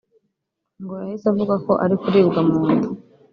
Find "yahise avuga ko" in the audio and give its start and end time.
1.01-1.71